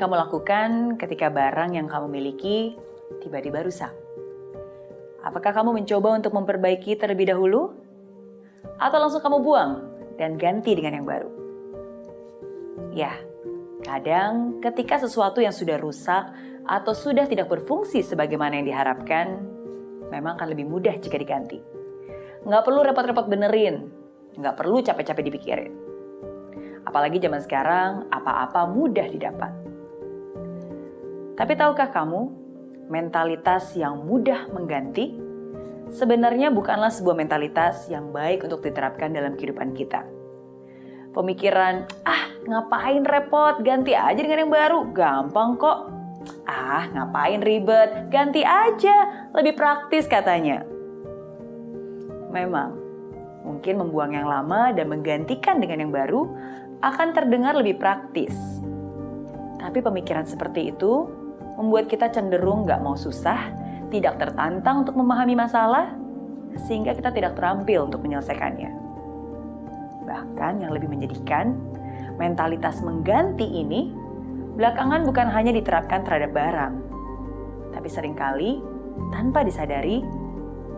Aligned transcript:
kamu 0.00 0.16
lakukan 0.16 0.96
ketika 0.96 1.28
barang 1.28 1.76
yang 1.76 1.84
kamu 1.84 2.08
miliki 2.08 2.72
tiba-tiba 3.20 3.60
rusak? 3.60 3.92
Apakah 5.20 5.52
kamu 5.52 5.76
mencoba 5.76 6.16
untuk 6.16 6.32
memperbaiki 6.32 6.96
terlebih 6.96 7.28
dahulu? 7.28 7.76
Atau 8.80 8.96
langsung 8.96 9.20
kamu 9.20 9.44
buang 9.44 9.72
dan 10.16 10.40
ganti 10.40 10.72
dengan 10.72 10.96
yang 10.96 11.04
baru? 11.04 11.28
Ya, 12.96 13.12
kadang 13.84 14.64
ketika 14.64 14.96
sesuatu 15.04 15.44
yang 15.44 15.52
sudah 15.52 15.76
rusak 15.76 16.32
atau 16.64 16.96
sudah 16.96 17.28
tidak 17.28 17.52
berfungsi 17.52 18.00
sebagaimana 18.00 18.56
yang 18.56 18.72
diharapkan, 18.72 19.36
memang 20.08 20.40
akan 20.40 20.48
lebih 20.56 20.64
mudah 20.64 20.96
jika 20.96 21.20
diganti. 21.20 21.60
Nggak 22.48 22.64
perlu 22.64 22.80
repot-repot 22.88 23.28
benerin, 23.28 23.92
nggak 24.40 24.56
perlu 24.56 24.80
capek-capek 24.80 25.28
dipikirin. 25.28 25.72
Apalagi 26.88 27.20
zaman 27.20 27.44
sekarang, 27.44 28.08
apa-apa 28.08 28.64
mudah 28.64 29.04
didapat. 29.12 29.59
Tapi 31.40 31.56
tahukah 31.56 31.88
kamu, 31.88 32.20
mentalitas 32.92 33.72
yang 33.72 34.04
mudah 34.04 34.52
mengganti 34.52 35.16
sebenarnya 35.88 36.52
bukanlah 36.52 36.92
sebuah 36.92 37.16
mentalitas 37.16 37.88
yang 37.88 38.12
baik 38.12 38.44
untuk 38.44 38.60
diterapkan 38.60 39.08
dalam 39.08 39.40
kehidupan 39.40 39.72
kita. 39.72 40.04
Pemikiran, 41.16 41.88
ah 42.04 42.28
ngapain 42.44 43.08
repot, 43.08 43.56
ganti 43.64 43.96
aja 43.96 44.20
dengan 44.20 44.44
yang 44.44 44.52
baru, 44.52 44.92
gampang 44.92 45.56
kok. 45.56 45.88
Ah 46.44 46.92
ngapain 46.92 47.40
ribet, 47.40 48.12
ganti 48.12 48.44
aja, 48.44 49.30
lebih 49.32 49.56
praktis 49.56 50.04
katanya. 50.04 50.60
Memang, 52.28 52.76
mungkin 53.48 53.80
membuang 53.80 54.12
yang 54.12 54.28
lama 54.28 54.76
dan 54.76 54.92
menggantikan 54.92 55.56
dengan 55.56 55.88
yang 55.88 55.92
baru 55.96 56.28
akan 56.84 57.16
terdengar 57.16 57.56
lebih 57.56 57.80
praktis. 57.80 58.36
Tapi 59.56 59.80
pemikiran 59.80 60.28
seperti 60.28 60.70
itu 60.70 61.19
membuat 61.60 61.92
kita 61.92 62.08
cenderung 62.08 62.64
gak 62.64 62.80
mau 62.80 62.96
susah, 62.96 63.52
tidak 63.92 64.16
tertantang 64.16 64.88
untuk 64.88 64.96
memahami 64.96 65.36
masalah, 65.36 65.92
sehingga 66.64 66.96
kita 66.96 67.12
tidak 67.12 67.36
terampil 67.36 67.84
untuk 67.84 68.00
menyelesaikannya. 68.00 68.72
Bahkan 70.08 70.64
yang 70.64 70.72
lebih 70.72 70.88
menyedihkan, 70.88 71.52
mentalitas 72.16 72.80
mengganti 72.80 73.44
ini 73.44 73.92
belakangan 74.56 75.04
bukan 75.04 75.28
hanya 75.28 75.52
diterapkan 75.52 76.00
terhadap 76.00 76.32
barang, 76.32 76.74
tapi 77.76 77.88
sering 77.92 78.16
kali 78.16 78.64
tanpa 79.12 79.44
disadari, 79.44 80.00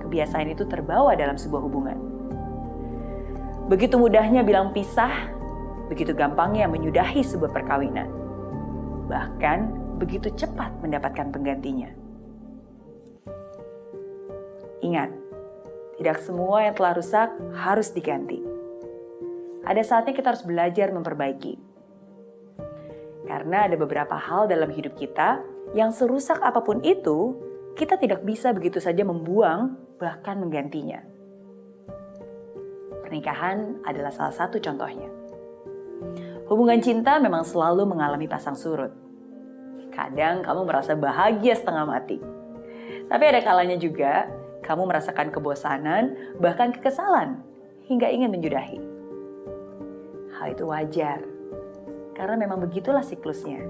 kebiasaan 0.00 0.48
itu 0.48 0.64
terbawa 0.64 1.12
dalam 1.12 1.36
sebuah 1.36 1.60
hubungan. 1.60 1.98
Begitu 3.68 4.00
mudahnya 4.00 4.42
bilang 4.42 4.72
pisah, 4.74 5.28
begitu 5.92 6.16
gampangnya 6.16 6.66
menyudahi 6.66 7.22
sebuah 7.22 7.52
perkawinan. 7.52 8.08
Bahkan 9.10 9.58
begitu 9.98 10.30
cepat 10.38 10.70
mendapatkan 10.78 11.34
penggantinya. 11.34 11.90
Ingat, 14.80 15.10
tidak 15.98 16.22
semua 16.22 16.64
yang 16.64 16.74
telah 16.78 16.94
rusak 16.96 17.28
harus 17.58 17.90
diganti. 17.90 18.40
Ada 19.66 19.82
saatnya 19.84 20.16
kita 20.16 20.32
harus 20.32 20.46
belajar 20.46 20.88
memperbaiki. 20.94 21.58
Karena 23.28 23.68
ada 23.68 23.76
beberapa 23.76 24.16
hal 24.16 24.48
dalam 24.48 24.72
hidup 24.72 24.96
kita 24.96 25.44
yang 25.76 25.92
serusak 25.92 26.40
apa 26.40 26.64
pun 26.64 26.80
itu, 26.80 27.36
kita 27.76 28.00
tidak 28.00 28.24
bisa 28.24 28.50
begitu 28.56 28.80
saja 28.80 29.04
membuang, 29.04 29.76
bahkan 30.00 30.40
menggantinya. 30.40 31.04
Pernikahan 33.04 33.84
adalah 33.84 34.10
salah 34.10 34.34
satu 34.34 34.56
contohnya. 34.58 35.10
Hubungan 36.50 36.82
cinta 36.82 37.22
memang 37.22 37.46
selalu 37.46 37.86
mengalami 37.86 38.26
pasang 38.26 38.58
surut 38.58 38.90
Kadang 39.90 40.46
kamu 40.46 40.64
merasa 40.64 40.94
bahagia 40.94 41.52
setengah 41.58 41.84
mati. 41.84 42.16
Tapi 43.10 43.24
ada 43.26 43.42
kalanya 43.42 43.76
juga 43.76 44.30
kamu 44.62 44.86
merasakan 44.86 45.34
kebosanan, 45.34 46.14
bahkan 46.38 46.70
kekesalan, 46.70 47.42
hingga 47.90 48.06
ingin 48.06 48.30
menyudahi. 48.30 48.78
Hal 50.38 50.54
itu 50.54 50.64
wajar, 50.70 51.20
karena 52.14 52.38
memang 52.38 52.62
begitulah 52.62 53.02
siklusnya. 53.02 53.60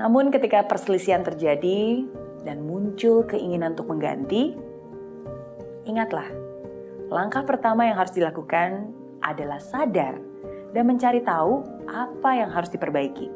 Namun 0.00 0.32
ketika 0.32 0.64
perselisihan 0.64 1.20
terjadi 1.20 2.08
dan 2.42 2.64
muncul 2.64 3.28
keinginan 3.28 3.76
untuk 3.76 3.92
mengganti, 3.92 4.56
ingatlah, 5.84 6.26
langkah 7.12 7.44
pertama 7.44 7.84
yang 7.84 8.00
harus 8.00 8.16
dilakukan 8.16 8.90
adalah 9.20 9.60
sadar 9.60 10.31
dan 10.72 10.88
mencari 10.88 11.20
tahu 11.20 11.64
apa 11.88 12.30
yang 12.36 12.50
harus 12.52 12.72
diperbaiki. 12.72 13.28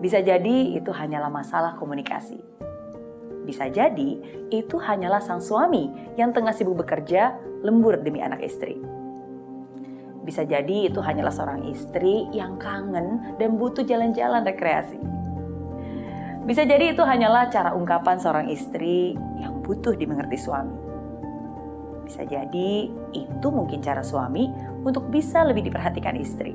Bisa 0.00 0.22
jadi 0.22 0.78
itu 0.78 0.90
hanyalah 0.94 1.30
masalah 1.30 1.74
komunikasi. 1.74 2.38
Bisa 3.46 3.70
jadi 3.70 4.10
itu 4.50 4.76
hanyalah 4.78 5.22
sang 5.22 5.38
suami 5.38 5.90
yang 6.18 6.34
tengah 6.34 6.50
sibuk 6.50 6.82
bekerja 6.82 7.38
lembur 7.62 7.98
demi 8.02 8.18
anak 8.22 8.42
istri. 8.42 8.78
Bisa 10.26 10.42
jadi 10.42 10.90
itu 10.90 10.98
hanyalah 10.98 11.30
seorang 11.30 11.70
istri 11.70 12.26
yang 12.34 12.58
kangen 12.58 13.38
dan 13.38 13.54
butuh 13.54 13.86
jalan-jalan 13.86 14.42
rekreasi. 14.42 14.98
Bisa 16.42 16.66
jadi 16.66 16.94
itu 16.94 17.02
hanyalah 17.02 17.46
cara 17.50 17.74
ungkapan 17.74 18.18
seorang 18.18 18.46
istri 18.50 19.14
yang 19.38 19.62
butuh 19.62 19.94
dimengerti 19.94 20.38
suami. 20.38 20.74
Bisa 22.06 22.22
jadi 22.26 22.70
itu 23.14 23.48
mungkin 23.50 23.82
cara 23.82 24.02
suami 24.02 24.50
untuk 24.86 25.10
bisa 25.10 25.42
lebih 25.42 25.66
diperhatikan 25.66 26.14
istri. 26.14 26.54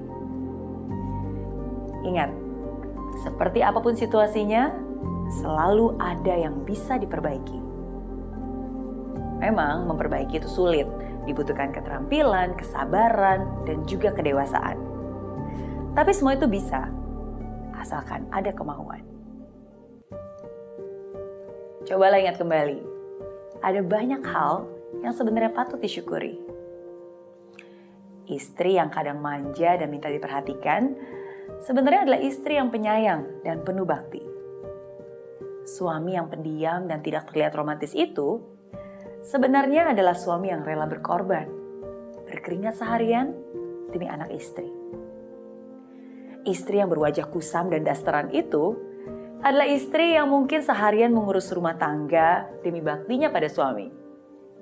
Ingat, 2.07 2.31
seperti 3.27 3.59
apa 3.59 3.83
pun 3.83 3.93
situasinya, 3.93 4.71
selalu 5.43 5.99
ada 5.99 6.33
yang 6.39 6.63
bisa 6.63 6.95
diperbaiki. 6.95 7.59
Memang 9.43 9.91
memperbaiki 9.91 10.39
itu 10.39 10.47
sulit, 10.47 10.87
dibutuhkan 11.27 11.75
keterampilan, 11.75 12.55
kesabaran, 12.55 13.67
dan 13.67 13.83
juga 13.83 14.15
kedewasaan. 14.15 14.79
Tapi 15.91 16.11
semua 16.15 16.39
itu 16.39 16.47
bisa, 16.47 16.87
asalkan 17.75 18.23
ada 18.31 18.55
kemauan. 18.55 19.03
Cobalah 21.83 22.21
ingat 22.21 22.37
kembali, 22.39 22.79
ada 23.59 23.81
banyak 23.81 24.21
hal 24.23 24.69
yang 25.01 25.11
sebenarnya 25.11 25.51
patut 25.51 25.81
disyukuri. 25.81 26.37
Istri 28.31 28.79
yang 28.79 28.87
kadang 28.87 29.19
manja 29.19 29.75
dan 29.75 29.91
minta 29.91 30.07
diperhatikan, 30.07 30.95
sebenarnya 31.67 32.07
adalah 32.07 32.21
istri 32.23 32.55
yang 32.55 32.71
penyayang 32.71 33.43
dan 33.43 33.59
penuh 33.67 33.83
bakti. 33.83 34.23
Suami 35.67 36.15
yang 36.15 36.31
pendiam 36.31 36.87
dan 36.87 37.03
tidak 37.03 37.27
terlihat 37.27 37.51
romantis 37.59 37.91
itu 37.91 38.39
sebenarnya 39.27 39.91
adalah 39.91 40.15
suami 40.15 40.47
yang 40.47 40.63
rela 40.63 40.87
berkorban, 40.87 41.51
berkeringat 42.31 42.79
seharian 42.79 43.35
demi 43.91 44.07
anak 44.07 44.31
istri. 44.31 44.71
Istri 46.47 46.79
yang 46.79 46.87
berwajah 46.87 47.27
kusam 47.27 47.67
dan 47.67 47.83
dasteran 47.83 48.31
itu 48.31 48.79
adalah 49.43 49.67
istri 49.67 50.15
yang 50.15 50.31
mungkin 50.31 50.63
seharian 50.63 51.11
mengurus 51.11 51.51
rumah 51.51 51.75
tangga 51.75 52.47
demi 52.63 52.79
baktinya 52.79 53.27
pada 53.27 53.51
suami, 53.51 53.91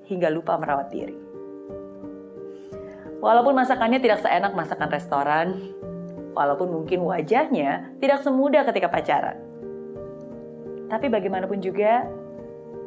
hingga 0.09 0.33
lupa 0.33 0.57
merawat 0.57 0.89
diri. 0.89 1.28
Walaupun 3.19 3.51
masakannya 3.51 3.99
tidak 3.99 4.23
seenak 4.23 4.55
masakan 4.55 4.89
restoran, 4.91 5.47
walaupun 6.31 6.71
mungkin 6.71 7.03
wajahnya 7.03 7.99
tidak 7.99 8.23
semudah 8.23 8.63
ketika 8.71 8.87
pacaran. 8.87 9.37
Tapi 10.87 11.05
bagaimanapun 11.11 11.59
juga, 11.59 12.07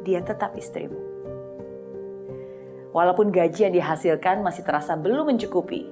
dia 0.01 0.19
tetap 0.25 0.57
istrimu. 0.57 0.97
Walaupun 2.93 3.29
gaji 3.29 3.69
yang 3.69 3.73
dihasilkan 3.73 4.41
masih 4.41 4.65
terasa 4.65 4.97
belum 4.97 5.33
mencukupi, 5.33 5.85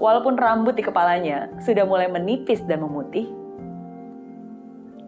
walaupun 0.00 0.36
rambut 0.36 0.76
di 0.76 0.84
kepalanya 0.84 1.52
sudah 1.60 1.84
mulai 1.84 2.08
menipis 2.08 2.64
dan 2.64 2.84
memutih, 2.84 3.28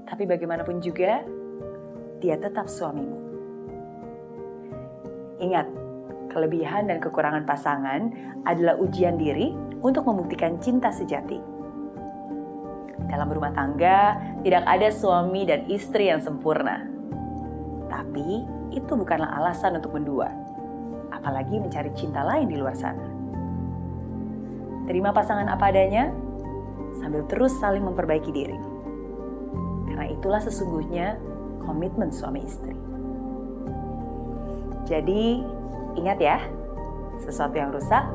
tapi 0.08 0.24
bagaimanapun 0.24 0.80
juga, 0.80 1.24
dia 2.20 2.36
tetap 2.40 2.68
suamimu. 2.68 3.20
Ingat, 5.38 5.66
kelebihan 6.38 6.86
dan 6.86 7.02
kekurangan 7.02 7.42
pasangan 7.42 8.14
adalah 8.46 8.78
ujian 8.78 9.18
diri 9.18 9.50
untuk 9.82 10.06
membuktikan 10.06 10.62
cinta 10.62 10.94
sejati. 10.94 11.42
Dalam 13.10 13.26
rumah 13.34 13.50
tangga, 13.50 14.14
tidak 14.46 14.62
ada 14.62 14.88
suami 14.94 15.42
dan 15.42 15.66
istri 15.66 16.06
yang 16.06 16.22
sempurna. 16.22 16.86
Tapi 17.90 18.46
itu 18.70 18.92
bukanlah 18.94 19.42
alasan 19.42 19.82
untuk 19.82 19.98
mendua, 19.98 20.30
apalagi 21.10 21.58
mencari 21.58 21.90
cinta 21.98 22.22
lain 22.22 22.46
di 22.46 22.54
luar 22.54 22.78
sana. 22.78 23.06
Terima 24.86 25.10
pasangan 25.10 25.50
apa 25.50 25.74
adanya, 25.74 26.14
sambil 27.02 27.26
terus 27.26 27.56
saling 27.58 27.82
memperbaiki 27.82 28.30
diri. 28.30 28.58
Karena 29.90 30.06
itulah 30.06 30.38
sesungguhnya 30.38 31.18
komitmen 31.64 32.12
suami 32.12 32.44
istri. 32.44 32.76
Jadi, 34.88 35.44
ingat 35.98 36.18
ya, 36.22 36.38
sesuatu 37.18 37.58
yang 37.58 37.74
rusak 37.74 38.06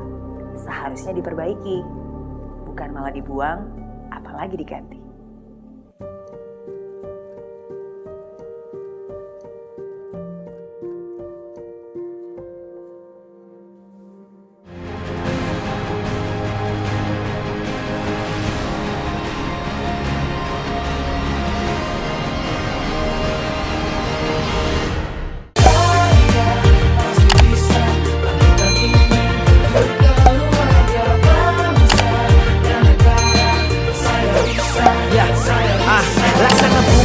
seharusnya 0.56 1.12
diperbaiki, 1.12 1.84
bukan 2.64 2.88
malah 2.94 3.12
dibuang 3.12 3.68
lama 4.08 4.30
lagi 4.40 4.56
diganti. 4.56 5.03